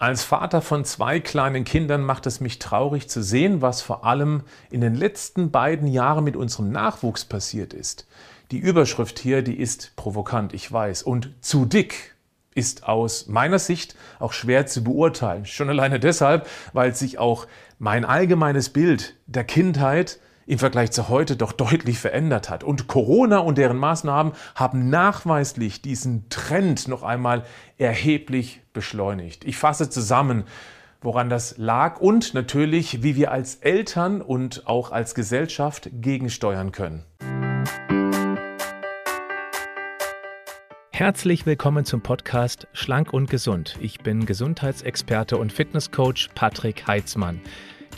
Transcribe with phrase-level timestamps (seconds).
[0.00, 4.42] Als Vater von zwei kleinen Kindern macht es mich traurig zu sehen, was vor allem
[4.70, 8.06] in den letzten beiden Jahren mit unserem Nachwuchs passiert ist.
[8.52, 12.14] Die Überschrift hier, die ist provokant, ich weiß, und zu dick
[12.54, 15.46] ist aus meiner Sicht auch schwer zu beurteilen.
[15.46, 17.48] Schon alleine deshalb, weil sich auch
[17.80, 22.64] mein allgemeines Bild der Kindheit im Vergleich zu heute doch deutlich verändert hat.
[22.64, 27.44] Und Corona und deren Maßnahmen haben nachweislich diesen Trend noch einmal
[27.76, 29.44] erheblich beschleunigt.
[29.44, 30.44] Ich fasse zusammen,
[31.02, 37.04] woran das lag und natürlich, wie wir als Eltern und auch als Gesellschaft gegensteuern können.
[40.90, 43.76] Herzlich willkommen zum Podcast Schlank und Gesund.
[43.80, 47.40] Ich bin Gesundheitsexperte und Fitnesscoach Patrick Heitzmann.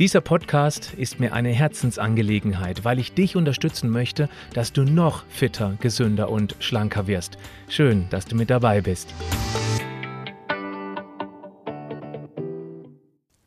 [0.01, 5.77] Dieser Podcast ist mir eine Herzensangelegenheit, weil ich dich unterstützen möchte, dass du noch fitter,
[5.79, 7.37] gesünder und schlanker wirst.
[7.69, 9.13] Schön, dass du mit dabei bist.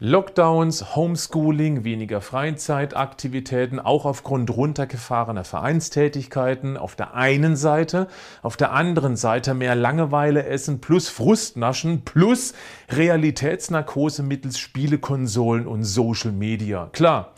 [0.05, 8.09] Lockdowns, Homeschooling, weniger Freizeitaktivitäten, auch aufgrund runtergefahrener Vereinstätigkeiten auf der einen Seite,
[8.41, 12.53] auf der anderen Seite mehr Langeweile essen plus Frustnaschen plus
[12.89, 16.89] Realitätsnarkose mittels Spielekonsolen und Social Media.
[16.91, 17.31] Klar,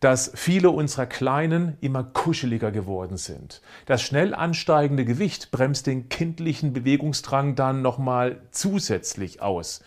[0.00, 3.62] dass viele unserer Kleinen immer kuscheliger geworden sind.
[3.86, 9.80] Das schnell ansteigende Gewicht bremst den kindlichen Bewegungsdrang dann nochmal zusätzlich aus.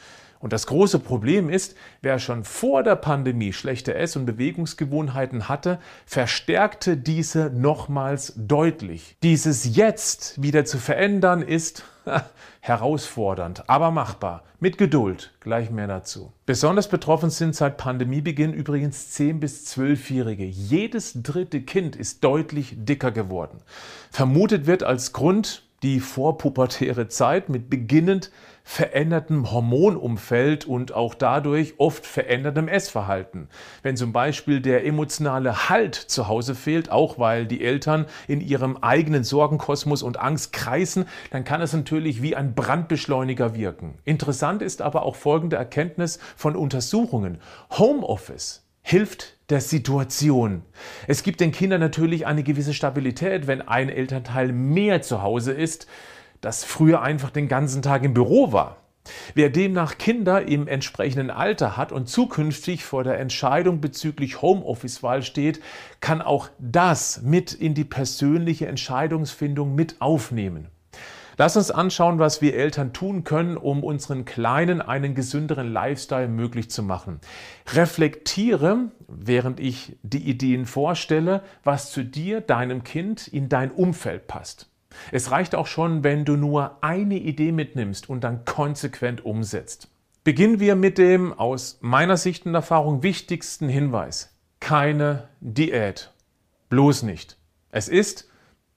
[0.44, 5.80] Und das große Problem ist, wer schon vor der Pandemie schlechte Ess- und Bewegungsgewohnheiten hatte,
[6.06, 9.16] verstärkte diese nochmals deutlich.
[9.24, 11.86] Dieses jetzt wieder zu verändern ist
[12.60, 14.44] herausfordernd, aber machbar.
[14.60, 15.34] Mit Geduld.
[15.40, 16.34] Gleich mehr dazu.
[16.46, 20.44] Besonders betroffen sind seit Pandemiebeginn übrigens 10- bis 12-Jährige.
[20.44, 23.60] Jedes dritte Kind ist deutlich dicker geworden.
[24.12, 28.32] Vermutet wird als Grund die vorpubertäre Zeit mit beginnend
[28.64, 33.50] verändertem Hormonumfeld und auch dadurch oft verändertem Essverhalten.
[33.82, 38.78] Wenn zum Beispiel der emotionale Halt zu Hause fehlt, auch weil die Eltern in ihrem
[38.78, 43.96] eigenen Sorgenkosmos und Angst kreisen, dann kann es natürlich wie ein Brandbeschleuniger wirken.
[44.06, 47.40] Interessant ist aber auch folgende Erkenntnis von Untersuchungen.
[47.78, 50.62] Homeoffice hilft der Situation.
[51.08, 55.88] Es gibt den Kindern natürlich eine gewisse Stabilität, wenn ein Elternteil mehr zu Hause ist,
[56.42, 58.78] das früher einfach den ganzen Tag im Büro war.
[59.34, 65.62] Wer demnach Kinder im entsprechenden Alter hat und zukünftig vor der Entscheidung bezüglich Homeoffice-Wahl steht,
[66.00, 70.68] kann auch das mit in die persönliche Entscheidungsfindung mit aufnehmen.
[71.38, 76.70] Lass uns anschauen, was wir Eltern tun können, um unseren Kleinen einen gesünderen Lifestyle möglich
[76.70, 77.20] zu machen.
[77.74, 84.70] Reflektiere, während ich die Ideen vorstelle, was zu dir, deinem Kind, in dein Umfeld passt.
[85.12, 89.90] Es reicht auch schon, wenn du nur eine Idee mitnimmst und dann konsequent umsetzt.
[90.24, 94.38] Beginnen wir mit dem aus meiner Sicht und Erfahrung wichtigsten Hinweis.
[94.60, 96.14] Keine Diät.
[96.70, 97.38] Bloß nicht.
[97.72, 98.30] Es ist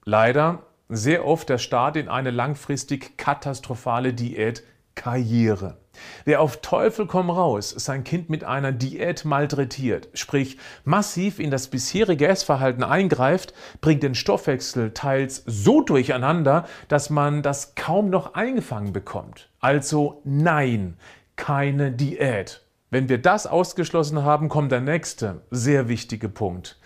[0.04, 4.62] leider sehr oft der Start in eine langfristig katastrophale Diät
[4.94, 5.76] Karriere.
[6.24, 11.68] Wer auf Teufel komm raus sein Kind mit einer Diät malträtiert, sprich massiv in das
[11.68, 18.92] bisherige Essverhalten eingreift, bringt den Stoffwechsel teils so durcheinander, dass man das kaum noch eingefangen
[18.92, 19.48] bekommt.
[19.60, 20.96] Also nein,
[21.36, 22.62] keine Diät.
[22.90, 26.78] Wenn wir das ausgeschlossen haben, kommt der nächste sehr wichtige Punkt.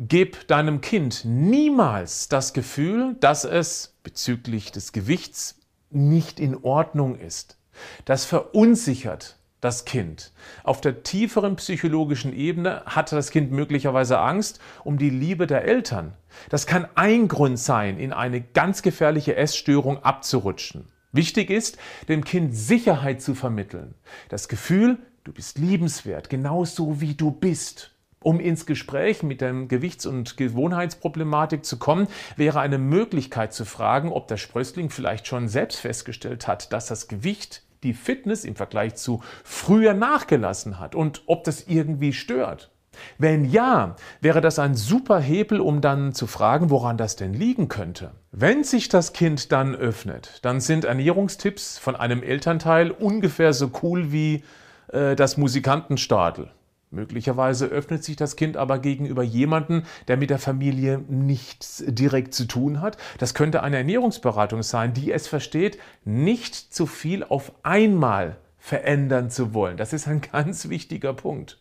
[0.00, 5.58] Gib deinem Kind niemals das Gefühl, dass es bezüglich des Gewichts
[5.90, 7.58] nicht in Ordnung ist.
[8.04, 10.32] Das verunsichert das Kind.
[10.62, 16.14] Auf der tieferen psychologischen Ebene hat das Kind möglicherweise Angst um die Liebe der Eltern.
[16.48, 20.84] Das kann ein Grund sein, in eine ganz gefährliche Essstörung abzurutschen.
[21.10, 21.76] Wichtig ist,
[22.08, 23.96] dem Kind Sicherheit zu vermitteln.
[24.28, 27.97] Das Gefühl, du bist liebenswert, genauso wie du bist.
[28.20, 34.10] Um ins Gespräch mit der Gewichts- und Gewohnheitsproblematik zu kommen, wäre eine Möglichkeit zu fragen,
[34.10, 38.96] ob der Sprössling vielleicht schon selbst festgestellt hat, dass das Gewicht die Fitness im Vergleich
[38.96, 42.70] zu früher nachgelassen hat und ob das irgendwie stört.
[43.18, 47.68] Wenn ja, wäre das ein super Hebel, um dann zu fragen, woran das denn liegen
[47.68, 48.10] könnte.
[48.32, 54.10] Wenn sich das Kind dann öffnet, dann sind Ernährungstipps von einem Elternteil ungefähr so cool
[54.10, 54.42] wie
[54.88, 56.50] äh, das Musikantenstadel.
[56.90, 62.46] Möglicherweise öffnet sich das Kind aber gegenüber jemandem, der mit der Familie nichts direkt zu
[62.46, 62.96] tun hat.
[63.18, 69.52] Das könnte eine Ernährungsberatung sein, die es versteht, nicht zu viel auf einmal verändern zu
[69.52, 69.76] wollen.
[69.76, 71.58] Das ist ein ganz wichtiger Punkt.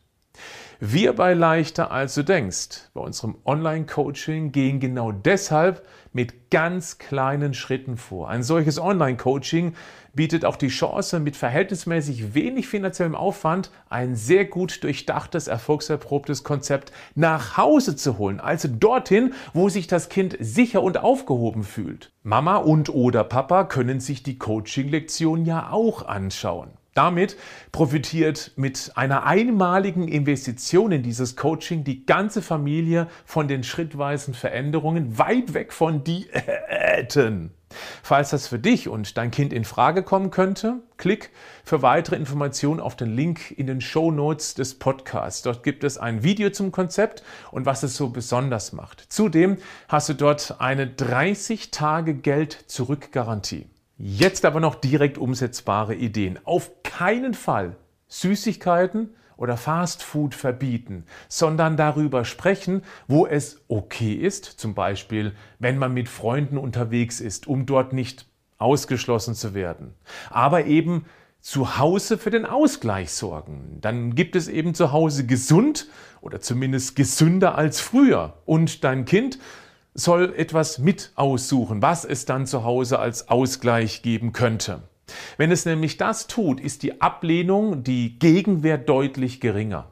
[0.80, 5.84] Wir bei Leichter als du denkst, bei unserem Online-Coaching gehen genau deshalb
[6.14, 8.30] mit ganz kleinen Schritten vor.
[8.30, 9.74] Ein solches Online-Coaching
[10.14, 16.92] bietet auch die Chance, mit verhältnismäßig wenig finanziellem Aufwand ein sehr gut durchdachtes, erfolgserprobtes Konzept
[17.16, 22.12] nach Hause zu holen, also dorthin, wo sich das Kind sicher und aufgehoben fühlt.
[22.22, 26.70] Mama und oder Papa können sich die Coaching-Lektion ja auch anschauen.
[26.98, 27.38] Damit
[27.72, 35.20] profitiert mit einer einmaligen Investition in dieses Coaching die ganze Familie von den schrittweisen Veränderungen
[35.20, 37.52] weit weg von Diäten.
[38.02, 41.30] Falls das für dich und dein Kind in Frage kommen könnte, klick
[41.64, 45.44] für weitere Informationen auf den Link in den Show Notes des Podcasts.
[45.44, 47.22] Dort gibt es ein Video zum Konzept
[47.52, 49.06] und was es so besonders macht.
[49.10, 49.58] Zudem
[49.88, 53.68] hast du dort eine 30 Tage Geld zurück Garantie.
[53.98, 56.40] Jetzt aber noch direkt umsetzbare Ideen.
[56.44, 57.76] Auf keinen Fall
[58.08, 65.94] Süßigkeiten oder Fastfood verbieten, sondern darüber sprechen, wo es okay ist, zum Beispiel wenn man
[65.94, 68.28] mit Freunden unterwegs ist, um dort nicht
[68.60, 69.94] ausgeschlossen zu werden.
[70.30, 71.06] Aber eben
[71.40, 73.78] zu Hause für den Ausgleich sorgen.
[73.82, 75.88] Dann gibt es eben zu Hause gesund
[76.22, 78.34] oder zumindest gesünder als früher.
[78.46, 79.40] Und dein Kind
[79.98, 84.84] soll etwas mit aussuchen, was es dann zu Hause als Ausgleich geben könnte.
[85.38, 89.92] Wenn es nämlich das tut, ist die Ablehnung, die Gegenwehr deutlich geringer.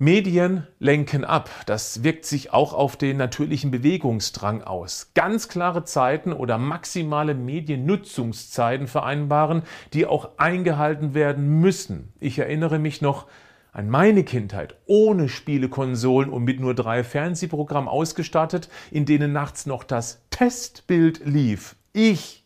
[0.00, 1.50] Medien lenken ab.
[1.66, 5.10] Das wirkt sich auch auf den natürlichen Bewegungsdrang aus.
[5.14, 9.62] Ganz klare Zeiten oder maximale Mediennutzungszeiten vereinbaren,
[9.94, 12.12] die auch eingehalten werden müssen.
[12.20, 13.26] Ich erinnere mich noch
[13.72, 19.84] an meine Kindheit ohne Spielekonsolen und mit nur drei Fernsehprogrammen ausgestattet, in denen nachts noch
[19.84, 21.76] das Testbild lief.
[21.92, 22.44] Ich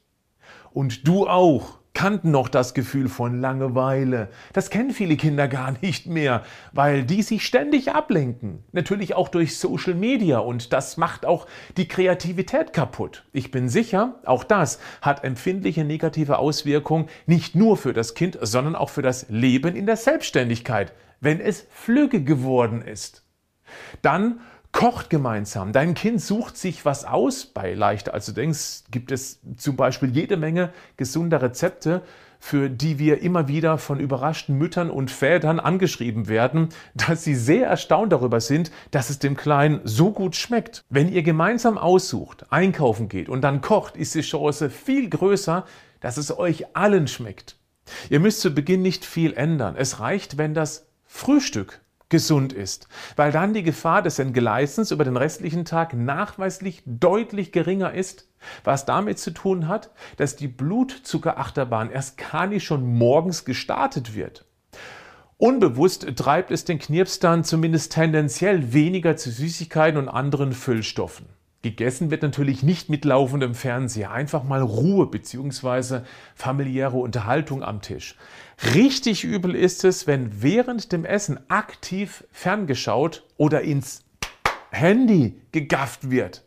[0.72, 4.28] und du auch kannten noch das Gefühl von Langeweile.
[4.52, 6.42] Das kennen viele Kinder gar nicht mehr,
[6.72, 8.64] weil die sich ständig ablenken.
[8.72, 11.46] Natürlich auch durch Social Media und das macht auch
[11.76, 13.24] die Kreativität kaputt.
[13.32, 18.74] Ich bin sicher, auch das hat empfindliche negative Auswirkungen nicht nur für das Kind, sondern
[18.74, 20.92] auch für das Leben in der Selbstständigkeit
[21.22, 23.24] wenn es flügge geworden ist.
[24.02, 24.40] Dann
[24.72, 25.72] kocht gemeinsam.
[25.72, 27.46] Dein Kind sucht sich was aus.
[27.46, 32.02] Bei Leichter als du denkst, gibt es zum Beispiel jede Menge gesunder Rezepte,
[32.40, 37.68] für die wir immer wieder von überraschten Müttern und Vätern angeschrieben werden, dass sie sehr
[37.68, 40.82] erstaunt darüber sind, dass es dem Kleinen so gut schmeckt.
[40.88, 45.64] Wenn ihr gemeinsam aussucht, einkaufen geht und dann kocht, ist die Chance viel größer,
[46.00, 47.56] dass es euch allen schmeckt.
[48.10, 49.76] Ihr müsst zu Beginn nicht viel ändern.
[49.76, 55.16] Es reicht, wenn das Frühstück gesund ist, weil dann die Gefahr des Entgleisens über den
[55.16, 58.28] restlichen Tag nachweislich deutlich geringer ist,
[58.64, 64.46] was damit zu tun hat, dass die Blutzuckerachterbahn erst gar nicht schon morgens gestartet wird.
[65.36, 71.26] Unbewusst treibt es den Knirps dann zumindest tendenziell weniger zu Süßigkeiten und anderen Füllstoffen.
[71.62, 76.00] Gegessen wird natürlich nicht mit laufendem Fernseher, einfach mal Ruhe bzw.
[76.34, 78.16] familiäre Unterhaltung am Tisch.
[78.74, 84.04] Richtig übel ist es, wenn während dem Essen aktiv ferngeschaut oder ins
[84.70, 86.44] Handy gegafft wird.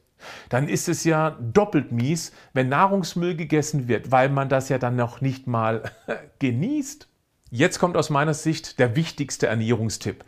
[0.49, 4.95] Dann ist es ja doppelt mies, wenn Nahrungsmüll gegessen wird, weil man das ja dann
[4.95, 5.91] noch nicht mal
[6.39, 7.07] genießt.
[7.51, 10.25] Jetzt kommt aus meiner Sicht der wichtigste Ernährungstipp.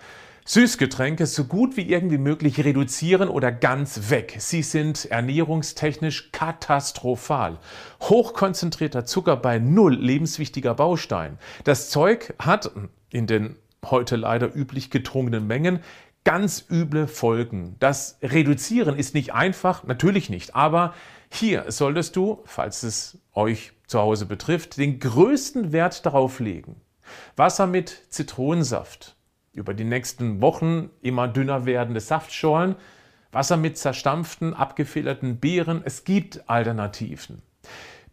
[0.49, 4.37] Süßgetränke so gut wie irgendwie möglich reduzieren oder ganz weg.
[4.39, 7.57] Sie sind ernährungstechnisch katastrophal.
[8.03, 11.37] Hochkonzentrierter Zucker bei null lebenswichtiger Baustein.
[11.65, 12.71] Das Zeug hat
[13.09, 15.81] in den heute leider üblich getrunken Mengen
[16.23, 17.75] ganz üble Folgen.
[17.79, 20.93] Das Reduzieren ist nicht einfach, natürlich nicht, aber
[21.29, 26.79] hier solltest du, falls es euch zu Hause betrifft, den größten Wert darauf legen.
[27.35, 29.16] Wasser mit Zitronensaft,
[29.57, 32.75] über die nächsten Wochen immer dünner werdende Saftschorlen,
[33.31, 35.81] Wasser mit zerstampften, abgefilterten Beeren.
[35.83, 37.41] Es gibt Alternativen.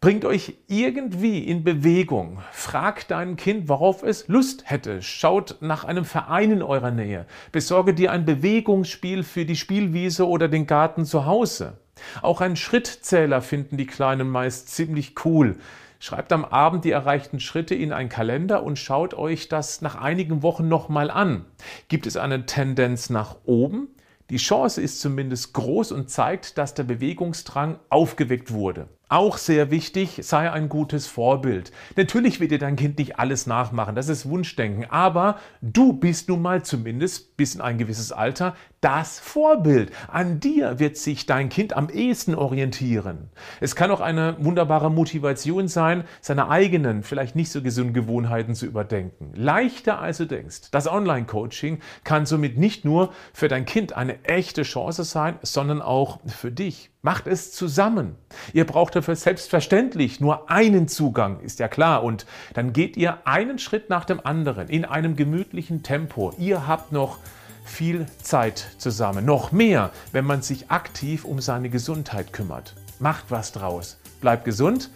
[0.01, 2.43] Bringt euch irgendwie in Bewegung.
[2.53, 5.01] Fragt dein Kind, worauf es Lust hätte.
[5.01, 7.27] Schaut nach einem Verein in eurer Nähe.
[7.53, 11.79] Besorge dir ein Bewegungsspiel für die Spielwiese oder den Garten zu Hause.
[12.21, 15.57] Auch einen Schrittzähler finden die Kleinen meist ziemlich cool.
[16.05, 20.43] Schreibt am Abend die erreichten Schritte in einen Kalender und schaut euch das nach einigen
[20.43, 21.47] Wochen nochmal an.
[21.89, 23.89] Gibt es eine Tendenz nach oben?
[24.29, 28.89] Die Chance ist zumindest groß und zeigt, dass der Bewegungsdrang aufgeweckt wurde.
[29.11, 31.73] Auch sehr wichtig, sei ein gutes Vorbild.
[31.95, 36.41] Natürlich wird dir dein Kind nicht alles nachmachen, das ist Wunschdenken, aber du bist nun
[36.41, 39.93] mal zumindest bis in ein gewisses Alter das Vorbild.
[40.09, 43.29] An dir wird sich dein Kind am ehesten orientieren.
[43.61, 48.65] Es kann auch eine wunderbare Motivation sein, seine eigenen, vielleicht nicht so gesunden Gewohnheiten zu
[48.65, 49.33] überdenken.
[49.35, 50.71] Leichter als du denkst.
[50.71, 56.21] Das Online-Coaching kann somit nicht nur für dein Kind eine echte Chance sein, sondern auch
[56.27, 56.94] für dich.
[57.05, 58.17] Macht es zusammen.
[58.55, 62.03] Ihr braucht dafür selbstverständlich nur einen Zugang, ist ja klar.
[62.03, 66.33] Und dann geht ihr einen Schritt nach dem anderen in einem gemütlichen Tempo.
[66.39, 67.19] Ihr habt noch
[67.63, 69.27] viel Zeit zusammen.
[69.27, 72.75] Noch mehr, wenn man sich aktiv um seine Gesundheit kümmert.
[73.01, 73.99] Macht was draus.
[74.23, 74.89] Bleib gesund,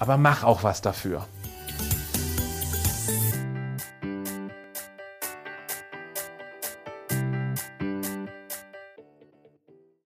[0.00, 1.24] aber mach auch was dafür.